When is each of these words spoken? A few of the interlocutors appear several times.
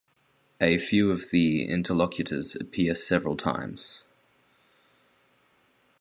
A 0.59 0.79
few 0.79 1.11
of 1.11 1.29
the 1.29 1.63
interlocutors 1.65 2.55
appear 2.55 2.95
several 2.95 3.37
times. 3.37 4.03